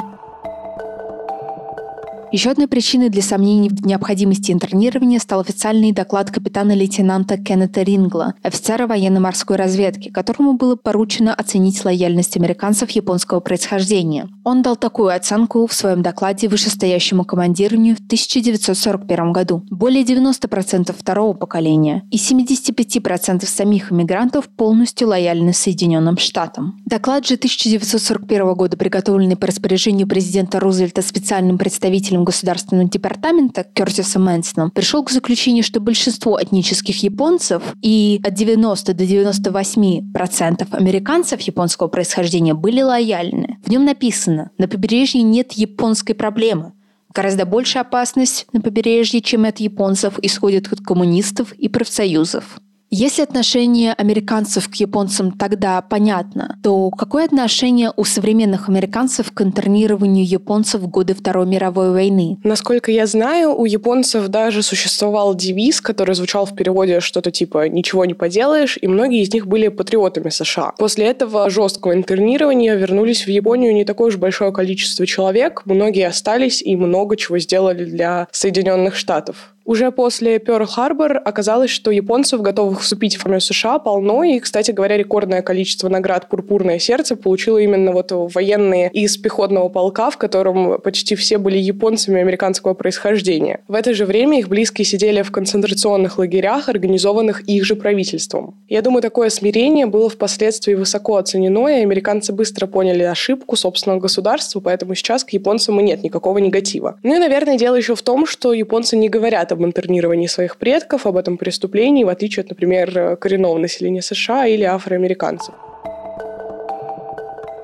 Еще 2.34 2.50
одной 2.50 2.66
причиной 2.66 3.10
для 3.10 3.22
сомнений 3.22 3.68
в 3.68 3.86
необходимости 3.86 4.50
интернирования 4.50 5.20
стал 5.20 5.38
официальный 5.38 5.92
доклад 5.92 6.32
капитана-лейтенанта 6.32 7.38
Кеннета 7.38 7.82
Рингла, 7.82 8.34
офицера 8.42 8.88
военно-морской 8.88 9.56
разведки, 9.56 10.08
которому 10.08 10.54
было 10.54 10.74
поручено 10.74 11.32
оценить 11.32 11.84
лояльность 11.84 12.36
американцев 12.36 12.90
японского 12.90 13.38
происхождения. 13.38 14.28
Он 14.42 14.62
дал 14.62 14.74
такую 14.74 15.14
оценку 15.14 15.68
в 15.68 15.72
своем 15.72 16.02
докладе 16.02 16.48
вышестоящему 16.48 17.24
командированию 17.24 17.94
в 17.94 18.00
1941 18.00 19.32
году. 19.32 19.62
Более 19.70 20.02
90% 20.02 20.92
второго 20.92 21.34
поколения 21.34 22.02
и 22.10 22.16
75% 22.16 23.46
самих 23.46 23.92
иммигрантов 23.92 24.48
полностью 24.48 25.06
лояльны 25.06 25.52
Соединенным 25.52 26.18
Штатам. 26.18 26.82
Доклад 26.84 27.28
же 27.28 27.34
1941 27.34 28.54
года, 28.54 28.76
приготовленный 28.76 29.36
по 29.36 29.46
распоряжению 29.46 30.08
президента 30.08 30.58
Рузвельта 30.58 31.00
специальным 31.00 31.58
представителем 31.58 32.24
государственного 32.25 32.88
департамента 32.88 33.64
Кертисом 33.64 34.25
Мэнсоном 34.25 34.71
пришел 34.71 35.04
к 35.04 35.11
заключению, 35.11 35.64
что 35.64 35.81
большинство 35.81 36.38
этнических 36.43 37.02
японцев 37.02 37.62
и 37.83 38.21
от 38.25 38.35
90 38.35 38.95
до 38.95 39.07
98 39.07 40.12
процентов 40.12 40.73
американцев 40.73 41.40
японского 41.43 41.88
происхождения 41.88 42.54
были 42.54 42.83
лояльны. 42.83 43.59
В 43.64 43.71
нем 43.71 43.85
написано, 43.85 44.50
на 44.59 44.69
побережье 44.69 45.23
нет 45.23 45.52
японской 45.52 46.14
проблемы. 46.14 46.73
Гораздо 47.14 47.47
большая 47.47 47.85
опасность 47.85 48.47
на 48.52 48.61
побережье, 48.61 49.21
чем 49.21 49.45
от 49.45 49.61
японцев, 49.61 50.19
исходит 50.21 50.73
от 50.73 50.81
коммунистов 50.81 51.52
и 51.52 51.69
профсоюзов. 51.69 52.59
Если 52.96 53.22
отношение 53.22 53.92
американцев 53.92 54.68
к 54.68 54.74
японцам 54.76 55.32
тогда 55.32 55.82
понятно, 55.82 56.56
то 56.62 56.90
какое 56.90 57.24
отношение 57.24 57.90
у 57.96 58.04
современных 58.04 58.68
американцев 58.68 59.32
к 59.32 59.40
интернированию 59.40 60.24
японцев 60.24 60.80
в 60.80 60.86
годы 60.86 61.12
Второй 61.14 61.44
мировой 61.44 61.90
войны? 61.90 62.38
Насколько 62.44 62.92
я 62.92 63.06
знаю, 63.06 63.52
у 63.52 63.64
японцев 63.64 64.28
даже 64.28 64.62
существовал 64.62 65.34
девиз, 65.34 65.80
который 65.80 66.14
звучал 66.14 66.46
в 66.46 66.54
переводе 66.54 67.00
что-то 67.00 67.32
типа 67.32 67.68
«ничего 67.68 68.04
не 68.04 68.14
поделаешь», 68.14 68.78
и 68.80 68.86
многие 68.86 69.22
из 69.22 69.34
них 69.34 69.48
были 69.48 69.66
патриотами 69.66 70.28
США. 70.28 70.74
После 70.78 71.06
этого 71.06 71.50
жесткого 71.50 71.94
интернирования 71.94 72.76
вернулись 72.76 73.26
в 73.26 73.28
Японию 73.28 73.74
не 73.74 73.84
такое 73.84 74.10
уж 74.10 74.18
большое 74.18 74.52
количество 74.52 75.04
человек, 75.04 75.62
многие 75.64 76.06
остались 76.06 76.62
и 76.62 76.76
много 76.76 77.16
чего 77.16 77.40
сделали 77.40 77.84
для 77.86 78.28
Соединенных 78.30 78.94
Штатов. 78.94 79.53
Уже 79.64 79.90
после 79.90 80.38
Пёрл-Харбор 80.38 81.16
оказалось, 81.16 81.71
что 81.71 81.90
японцев, 81.90 82.42
готовых 82.42 82.83
вступить 82.83 83.16
в 83.16 83.25
армию 83.25 83.40
США, 83.40 83.78
полно. 83.78 84.23
И, 84.23 84.38
кстати 84.38 84.73
говоря, 84.73 84.97
рекордное 84.97 85.40
количество 85.42 85.88
наград 85.88 86.28
«Пурпурное 86.28 86.78
сердце» 86.78 87.16
получило 87.16 87.59
именно 87.59 87.92
вот 87.92 88.11
военные 88.12 88.90
из 88.92 89.16
пехотного 89.16 89.71
полка, 89.71 90.11
в 90.11 90.18
котором 90.18 90.80
почти 90.80 91.14
все 91.14 91.38
были 91.38 91.56
японцами 91.56 92.21
американского 92.21 92.75
происхождения. 92.75 93.61
В 93.66 93.75
это 93.75 93.94
же 93.94 94.04
время 94.04 94.38
их 94.38 94.49
близкие 94.49 94.85
сидели 94.85 95.23
в 95.23 95.33
концентрационных 95.33 96.18
лагерях, 96.18 96.68
организованных 96.68 97.40
их 97.42 97.64
же 97.64 97.75
правительством. 97.75 98.56
Я 98.68 98.83
думаю, 98.83 99.00
такое 99.00 99.30
смирение 99.30 99.87
было 99.87 100.11
впоследствии 100.11 100.75
высоко 100.75 101.16
оценено, 101.16 101.68
и 101.68 101.83
американцы 101.83 102.33
быстро 102.33 102.66
поняли 102.66 103.02
ошибку 103.02 103.56
собственного 103.56 104.00
государства, 104.00 104.61
поэтому 104.61 104.94
сейчас 104.94 105.25
к 105.25 105.30
японцам 105.30 105.80
и 105.80 105.83
нет 105.83 106.02
никакого 106.02 106.37
негатива. 106.38 106.99
Ну 107.02 107.16
и, 107.16 107.18
наверное, 107.18 107.56
дело 107.56 107.76
еще 107.76 107.94
в 107.94 108.02
том, 108.02 108.26
что 108.26 108.52
японцы 108.52 108.97
не 108.97 109.09
говорят 109.09 109.53
об 109.54 109.64
интернировании 109.64 110.26
своих 110.26 110.56
предков, 110.58 111.06
об 111.06 111.16
этом 111.16 111.38
преступлении, 111.38 112.04
в 112.04 112.08
отличие 112.08 112.42
от, 112.42 112.50
например, 112.50 113.16
коренного 113.16 113.58
населения 113.58 114.02
США 114.02 114.46
или 114.46 114.64
афроамериканцев. 114.64 115.54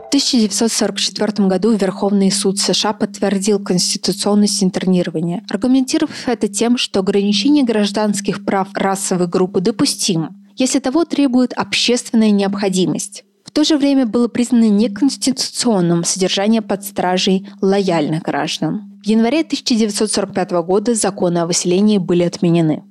В 0.05 0.09
1944 0.11 1.47
году 1.47 1.71
Верховный 1.73 2.33
суд 2.33 2.59
США 2.59 2.93
подтвердил 2.93 3.63
конституционность 3.63 4.65
интернирования, 4.65 5.45
аргументировав 5.49 6.27
это 6.27 6.49
тем, 6.49 6.79
что 6.79 6.99
ограничение 6.99 7.63
гражданских 7.63 8.45
прав 8.45 8.69
расовой 8.75 9.29
группы 9.29 9.61
допустимо, 9.61 10.35
если 10.57 10.81
того 10.81 11.05
требует 11.05 11.53
общественная 11.53 12.33
необходимость. 12.33 13.25
В 13.45 13.53
то 13.53 13.63
же 13.63 13.77
время 13.77 14.05
было 14.05 14.27
признано 14.29 14.69
неконституционным 14.69 16.03
содержание 16.05 16.63
под 16.63 16.85
стражей 16.85 17.49
лояльных 17.61 18.23
граждан. 18.23 18.90
В 19.03 19.07
январе 19.07 19.41
1945 19.41 20.51
года 20.63 20.95
законы 20.95 21.39
о 21.39 21.47
выселении 21.47 21.99
были 21.99 22.23
отменены. 22.23 22.85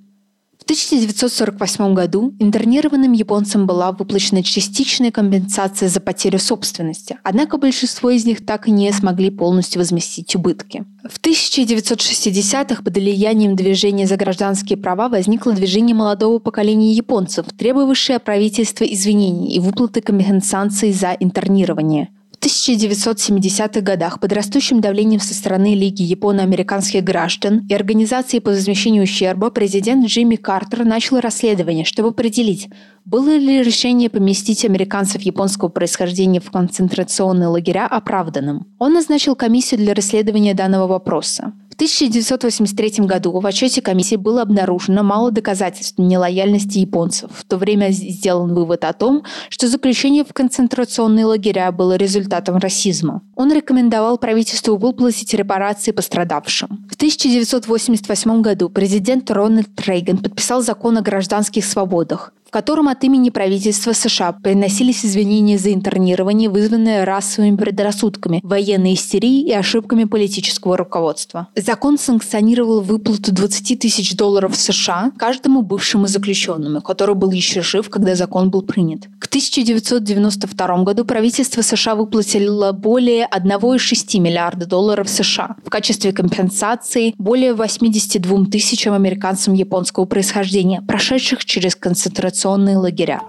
1948 0.70 1.96
году 1.96 2.36
интернированным 2.38 3.12
японцам 3.14 3.66
была 3.66 3.92
выплачена 3.92 4.44
частичная 4.44 5.10
компенсация 5.10 5.90
за 5.90 6.00
потерю 6.00 6.38
собственности, 6.38 7.18
однако 7.24 7.58
большинство 7.58 8.12
из 8.12 8.24
них 8.24 8.46
так 8.46 8.68
и 8.68 8.72
не 8.72 8.94
смогли 8.94 9.32
полностью 9.32 9.80
возместить 9.80 10.36
убытки. 10.36 10.86
В 11.10 11.20
1960-х 11.20 12.84
под 12.84 12.96
влиянием 12.96 13.56
движения 13.56 14.06
за 14.06 14.16
гражданские 14.16 14.78
права 14.78 15.10
возникло 15.10 15.54
движение 15.54 15.96
молодого 15.96 16.38
поколения 16.38 16.94
японцев, 16.94 17.48
требовавшее 17.58 18.20
правительства 18.20 18.84
извинений 18.84 19.56
и 19.56 19.60
выплаты 19.60 20.02
компенсации 20.02 20.92
за 20.92 21.14
интернирование– 21.20 22.10
1970-х 22.40 23.82
годах 23.82 24.20
под 24.20 24.32
растущим 24.34 24.82
давлением 24.82 25.20
со 25.20 25.34
стороны 25.34 25.76
Лиги 25.76 26.04
японо-американских 26.04 27.04
граждан 27.04 27.66
и 27.68 27.74
Организации 27.74 28.40
по 28.40 28.52
возмещению 28.52 29.04
ущерба 29.04 29.50
президент 29.50 30.06
Джимми 30.06 30.36
Картер 30.36 30.86
начал 30.86 31.20
расследование, 31.20 31.86
чтобы 31.86 32.10
определить, 32.10 32.70
было 33.06 33.36
ли 33.36 33.62
решение 33.62 34.10
поместить 34.10 34.64
американцев 34.66 35.22
японского 35.22 35.70
происхождения 35.70 36.40
в 36.40 36.50
концентрационные 36.52 37.48
лагеря 37.48 37.88
оправданным. 37.88 38.68
Он 38.80 38.94
назначил 38.94 39.36
комиссию 39.36 39.80
для 39.80 39.94
расследования 39.94 40.54
данного 40.54 40.88
вопроса. 40.88 41.54
1983 41.80 43.06
году 43.06 43.40
в 43.40 43.46
отчете 43.46 43.82
комиссии 43.82 44.18
было 44.18 44.42
обнаружено 44.42 45.02
мало 45.02 45.32
доказательств 45.32 45.98
нелояльности 45.98 46.80
японцев. 46.80 47.32
В 47.34 47.46
то 47.46 47.56
время 47.56 47.92
сделан 47.92 48.54
вывод 48.54 48.84
о 48.84 48.92
том, 48.92 49.24
что 49.48 49.70
заключение 49.70 50.26
в 50.26 50.34
концентрационные 50.34 51.24
лагеря 51.24 51.72
было 51.72 51.96
результатом 51.96 52.58
расизма. 52.58 53.22
Он 53.38 53.54
рекомендовал 53.54 54.18
правительству 54.18 54.76
выплатить 54.76 55.34
репарации 55.34 55.92
пострадавшим. 55.92 56.86
В 56.92 56.96
1988 56.96 58.42
году 58.42 58.70
президент 58.70 59.32
Рональд 59.32 59.70
Рейган 59.80 60.18
подписал 60.18 60.62
закон 60.62 60.98
о 60.98 61.02
гражданских 61.02 61.64
свободах 61.64 62.34
в 62.50 62.52
котором 62.52 62.88
от 62.88 63.04
имени 63.04 63.30
правительства 63.30 63.94
США 63.94 64.32
приносились 64.32 65.06
извинения 65.06 65.60
за 65.60 65.72
интернирование, 65.72 66.50
вызванное 66.50 67.06
расовыми 67.06 67.56
предрассудками, 67.56 68.40
военной 68.42 68.96
истерией 68.96 69.48
и 69.48 69.54
ошибками 69.54 70.06
политического 70.06 70.76
руководства. 70.76 71.50
Закон 71.56 72.00
санкционировал 72.00 72.82
выплату 72.82 73.32
20 73.32 73.80
тысяч 73.80 74.16
долларов 74.16 74.56
США 74.56 75.12
каждому 75.16 75.62
бывшему 75.62 76.08
заключенному, 76.08 76.82
который 76.82 77.14
был 77.14 77.30
еще 77.30 77.62
жив, 77.62 77.88
когда 77.88 78.16
закон 78.16 78.50
был 78.50 78.64
принят. 78.64 79.02
К 79.20 79.28
1992 79.28 80.84
году 80.86 81.06
правительство 81.06 81.62
США 81.62 81.94
выплатило 81.94 82.72
более 82.72 83.28
1,6 83.28 84.20
миллиарда 84.20 84.66
долларов 84.66 85.08
США 85.08 85.56
в 85.64 85.70
качестве 85.70 86.14
компенсации 86.14 87.14
более 87.20 87.54
82 87.54 88.46
тысячам 88.46 88.96
американцам 88.96 89.54
японского 89.54 90.06
происхождения, 90.06 90.82
прошедших 90.82 91.46
через 91.46 91.76
концентрацию 91.76 92.39
концентрационные 92.40 92.78
лагеря. 92.78 93.22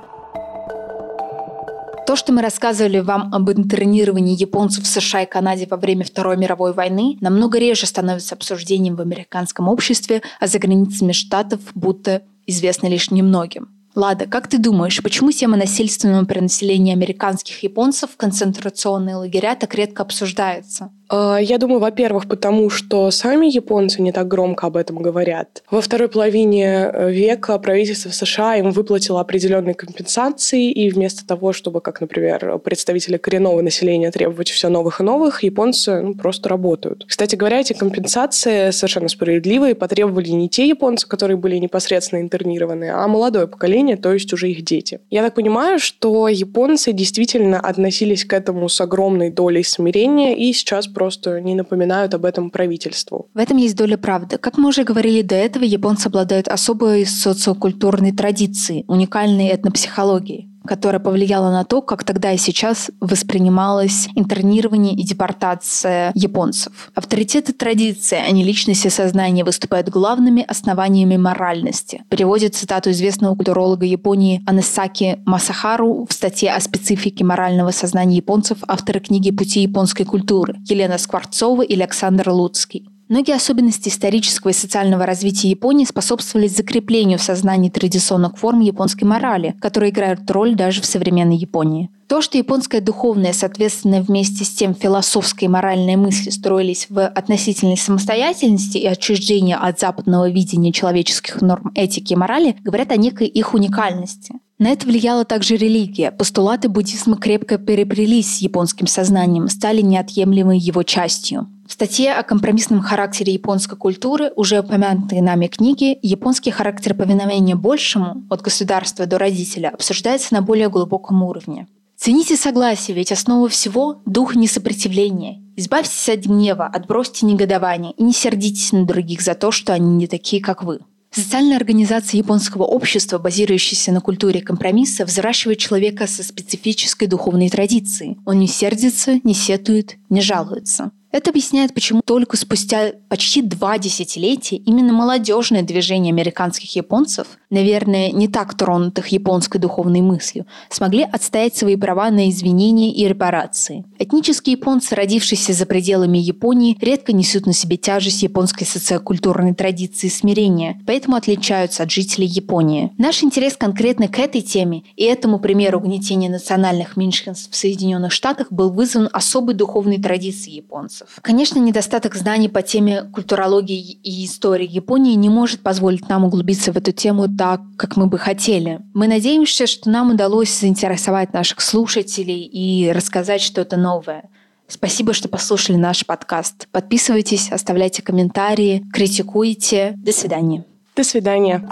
То, 2.06 2.16
что 2.16 2.32
мы 2.32 2.42
рассказывали 2.42 3.00
вам 3.00 3.32
об 3.34 3.50
интернировании 3.50 4.36
японцев 4.36 4.84
в 4.84 4.86
США 4.86 5.22
и 5.22 5.26
Канаде 5.26 5.66
во 5.70 5.76
время 5.76 6.04
Второй 6.04 6.36
мировой 6.36 6.72
войны, 6.72 7.16
намного 7.20 7.58
реже 7.58 7.86
становится 7.86 8.34
обсуждением 8.34 8.96
в 8.96 9.00
американском 9.00 9.68
обществе, 9.68 10.22
а 10.40 10.46
за 10.46 10.58
границами 10.58 11.12
штатов 11.12 11.60
будто 11.74 12.22
известно 12.46 12.88
лишь 12.88 13.10
немногим. 13.10 13.68
Лада, 13.96 14.26
как 14.26 14.46
ты 14.46 14.58
думаешь, 14.58 15.02
почему 15.02 15.32
тема 15.32 15.56
насильственного 15.56 16.24
перенаселения 16.24 16.94
американских 16.94 17.62
японцев 17.64 18.10
в 18.10 18.16
концентрационные 18.16 19.16
лагеря 19.16 19.56
так 19.56 19.74
редко 19.74 20.02
обсуждается? 20.02 20.90
А, 21.10 21.38
я 21.38 21.58
думаю, 21.58 21.80
во-первых, 21.80 22.28
потому 22.28 22.70
что 22.70 23.10
сами 23.10 23.46
японцы 23.46 24.00
не 24.00 24.12
так 24.12 24.28
громко 24.28 24.68
об 24.68 24.76
этом 24.76 25.02
говорят. 25.02 25.64
Во 25.70 25.80
второй 25.80 26.08
половине 26.08 26.88
э, 26.92 27.10
века 27.10 27.58
правительство 27.58 28.10
США 28.10 28.56
им 28.56 28.70
выплатило 28.70 29.20
определенные 29.20 29.74
компенсации, 29.74 30.70
и 30.70 30.88
вместо 30.88 31.26
того, 31.26 31.52
чтобы, 31.52 31.80
как, 31.80 32.00
например, 32.00 32.58
представители 32.58 33.16
коренного 33.16 33.60
населения 33.60 34.10
требовать 34.12 34.50
все 34.50 34.68
новых 34.68 35.00
и 35.00 35.02
новых, 35.02 35.42
японцы 35.42 36.00
ну, 36.00 36.14
просто 36.14 36.48
работают. 36.48 37.04
Кстати 37.08 37.34
говоря, 37.34 37.58
эти 37.58 37.72
компенсации 37.72 38.70
совершенно 38.70 39.08
справедливые, 39.08 39.74
потребовали 39.74 40.28
не 40.28 40.48
те 40.48 40.68
японцы, 40.68 41.08
которые 41.08 41.36
были 41.36 41.56
непосредственно 41.56 42.20
интернированы, 42.20 42.90
а 42.90 43.08
молодое 43.08 43.48
поколение, 43.48 43.96
то 43.96 44.12
есть 44.12 44.32
уже 44.32 44.48
их 44.50 44.62
дети. 44.62 45.00
Я 45.10 45.22
так 45.22 45.34
понимаю, 45.34 45.80
что 45.80 46.28
японцы 46.28 46.92
действительно 46.92 47.58
относились 47.58 48.24
к 48.24 48.32
этому 48.32 48.68
с 48.68 48.80
огромной 48.80 49.30
долей 49.30 49.64
смирения 49.64 50.36
и 50.36 50.52
сейчас 50.52 50.86
просто 51.00 51.40
не 51.40 51.54
напоминают 51.54 52.12
об 52.12 52.26
этом 52.26 52.50
правительству. 52.50 53.30
В 53.32 53.38
этом 53.38 53.56
есть 53.56 53.74
доля 53.74 53.96
правды. 53.96 54.36
Как 54.36 54.58
мы 54.58 54.68
уже 54.68 54.84
говорили 54.84 55.22
до 55.22 55.34
этого, 55.34 55.64
японцы 55.64 56.08
обладают 56.08 56.46
особой 56.46 57.06
социокультурной 57.06 58.12
традицией, 58.12 58.84
уникальной 58.86 59.48
этнопсихологией 59.48 60.49
которая 60.70 61.00
повлияла 61.00 61.50
на 61.50 61.64
то, 61.64 61.82
как 61.82 62.04
тогда 62.04 62.30
и 62.30 62.36
сейчас 62.36 62.92
воспринималось 63.00 64.08
интернирование 64.14 64.94
и 64.94 65.02
депортация 65.02 66.12
японцев. 66.14 66.92
Авторитеты 66.94 67.52
традиции, 67.52 68.16
а 68.16 68.30
не 68.30 68.44
личности 68.44 68.86
сознания, 68.86 69.42
выступают 69.42 69.88
главными 69.88 70.44
основаниями 70.46 71.16
моральности. 71.16 72.04
Переводит 72.08 72.54
цитату 72.54 72.92
известного 72.92 73.34
культуролога 73.34 73.84
Японии 73.84 74.44
Анесаки 74.46 75.18
Масахару 75.26 76.06
в 76.08 76.12
статье 76.12 76.52
о 76.52 76.60
специфике 76.60 77.24
морального 77.24 77.72
сознания 77.72 78.18
японцев 78.18 78.58
авторы 78.68 79.00
книги 79.00 79.32
«Пути 79.32 79.62
японской 79.62 80.04
культуры» 80.04 80.54
Елена 80.68 80.98
Скворцова 80.98 81.62
и 81.62 81.74
Александр 81.74 82.30
Луцкий. 82.30 82.88
Многие 83.10 83.34
особенности 83.34 83.88
исторического 83.88 84.52
и 84.52 84.54
социального 84.54 85.04
развития 85.04 85.50
Японии 85.50 85.84
способствовали 85.84 86.46
закреплению 86.46 87.18
в 87.18 87.22
сознании 87.22 87.68
традиционных 87.68 88.36
форм 88.38 88.60
японской 88.60 89.02
морали, 89.02 89.56
которые 89.60 89.90
играют 89.90 90.30
роль 90.30 90.54
даже 90.54 90.80
в 90.80 90.86
современной 90.86 91.36
Японии. 91.36 91.90
То, 92.06 92.22
что 92.22 92.38
японская 92.38 92.80
духовная, 92.80 93.32
соответственно, 93.32 94.00
вместе 94.00 94.44
с 94.44 94.50
тем 94.50 94.76
философская 94.76 95.48
и 95.48 95.52
моральная 95.52 95.96
мысли 95.96 96.30
строились 96.30 96.86
в 96.88 97.04
относительной 97.04 97.76
самостоятельности 97.76 98.78
и 98.78 98.86
отчуждении 98.86 99.56
от 99.60 99.80
западного 99.80 100.30
видения 100.30 100.70
человеческих 100.70 101.42
норм 101.42 101.72
этики 101.74 102.12
и 102.12 102.16
морали, 102.16 102.54
говорят 102.62 102.92
о 102.92 102.96
некой 102.96 103.26
их 103.26 103.54
уникальности. 103.54 104.34
На 104.60 104.68
это 104.68 104.86
влияла 104.86 105.24
также 105.24 105.56
религия. 105.56 106.12
Постулаты 106.12 106.68
буддизма 106.68 107.16
крепко 107.16 107.58
переплелись 107.58 108.36
с 108.36 108.38
японским 108.38 108.86
сознанием, 108.86 109.48
стали 109.48 109.80
неотъемлемой 109.80 110.58
его 110.58 110.84
частью. 110.84 111.48
В 111.70 111.74
статье 111.74 112.12
о 112.14 112.24
компромиссном 112.24 112.80
характере 112.80 113.32
японской 113.32 113.76
культуры, 113.76 114.32
уже 114.34 114.58
упомянутой 114.58 115.20
нами 115.20 115.46
книги, 115.46 115.96
японский 116.02 116.50
характер 116.50 116.94
повиновения 116.94 117.54
большему, 117.54 118.24
от 118.28 118.42
государства 118.42 119.06
до 119.06 119.18
родителя, 119.18 119.68
обсуждается 119.68 120.34
на 120.34 120.42
более 120.42 120.68
глубоком 120.68 121.22
уровне. 121.22 121.68
Цените 121.96 122.36
согласие, 122.36 122.96
ведь 122.96 123.12
основа 123.12 123.48
всего– 123.48 124.02
дух 124.04 124.34
несопротивления. 124.34 125.40
Избавьтесь 125.54 126.08
от 126.08 126.24
гнева, 126.24 126.66
отбросьте 126.66 127.24
негодование 127.24 127.92
и 127.92 128.02
не 128.02 128.12
сердитесь 128.12 128.72
на 128.72 128.84
других 128.84 129.22
за 129.22 129.36
то, 129.36 129.52
что 129.52 129.72
они 129.72 129.94
не 129.94 130.08
такие, 130.08 130.42
как 130.42 130.64
вы. 130.64 130.80
Социальная 131.12 131.56
организация 131.56 132.18
японского 132.18 132.64
общества, 132.64 133.18
базирующаяся 133.18 133.92
на 133.92 134.00
культуре 134.00 134.40
компромисса, 134.40 135.04
взращивает 135.04 135.58
человека 135.58 136.08
со 136.08 136.24
специфической 136.24 137.06
духовной 137.06 137.48
традицией. 137.48 138.18
Он 138.26 138.40
не 138.40 138.48
сердится, 138.48 139.20
не 139.22 139.34
сетует, 139.34 139.98
не 140.08 140.20
жалуется. 140.20 140.90
Это 141.12 141.30
объясняет, 141.30 141.74
почему 141.74 142.02
только 142.04 142.36
спустя 142.36 142.92
почти 143.08 143.42
два 143.42 143.78
десятилетия 143.78 144.56
именно 144.56 144.92
молодежное 144.92 145.62
движение 145.62 146.12
американских 146.12 146.76
японцев, 146.76 147.26
наверное, 147.50 148.12
не 148.12 148.28
так 148.28 148.56
тронутых 148.56 149.08
японской 149.08 149.58
духовной 149.58 150.02
мыслью, 150.02 150.46
смогли 150.68 151.02
отстоять 151.02 151.56
свои 151.56 151.74
права 151.74 152.10
на 152.10 152.30
извинения 152.30 152.92
и 152.92 153.08
репарации. 153.08 153.84
Этнические 153.98 154.54
японцы, 154.54 154.94
родившиеся 154.94 155.52
за 155.52 155.66
пределами 155.66 156.18
Японии, 156.18 156.76
редко 156.80 157.12
несут 157.12 157.46
на 157.46 157.52
себе 157.52 157.76
тяжесть 157.76 158.22
японской 158.22 158.64
социокультурной 158.64 159.54
традиции 159.54 160.08
смирения, 160.08 160.80
поэтому 160.86 161.16
отличаются 161.16 161.82
от 161.82 161.90
жителей 161.90 162.28
Японии. 162.28 162.92
Наш 162.98 163.24
интерес 163.24 163.56
конкретно 163.56 164.06
к 164.06 164.18
этой 164.20 164.42
теме 164.42 164.84
и 164.94 165.04
этому 165.04 165.40
примеру 165.40 165.80
угнетения 165.80 166.30
национальных 166.30 166.96
меньшинств 166.96 167.50
в 167.50 167.56
Соединенных 167.56 168.12
Штатах 168.12 168.52
был 168.52 168.70
вызван 168.70 169.08
особой 169.12 169.54
духовной 169.54 170.00
традицией 170.00 170.58
японцев 170.58 170.99
вопросов. 171.00 171.18
Конечно, 171.22 171.58
недостаток 171.58 172.14
знаний 172.14 172.48
по 172.48 172.62
теме 172.62 173.02
культурологии 173.12 173.92
и 174.02 174.24
истории 174.24 174.68
Японии 174.68 175.14
не 175.14 175.28
может 175.28 175.60
позволить 175.60 176.08
нам 176.08 176.24
углубиться 176.24 176.72
в 176.72 176.76
эту 176.76 176.92
тему 176.92 177.26
так, 177.28 177.60
как 177.76 177.96
мы 177.96 178.06
бы 178.06 178.18
хотели. 178.18 178.80
Мы 178.94 179.08
надеемся, 179.08 179.66
что 179.66 179.90
нам 179.90 180.12
удалось 180.12 180.58
заинтересовать 180.58 181.32
наших 181.32 181.60
слушателей 181.60 182.44
и 182.44 182.90
рассказать 182.92 183.40
что-то 183.40 183.76
новое. 183.76 184.24
Спасибо, 184.68 185.12
что 185.12 185.28
послушали 185.28 185.76
наш 185.76 186.06
подкаст. 186.06 186.68
Подписывайтесь, 186.70 187.50
оставляйте 187.50 188.02
комментарии, 188.02 188.84
критикуйте. 188.92 189.94
До 189.96 190.12
свидания. 190.12 190.64
До 190.94 191.02
свидания. 191.02 191.68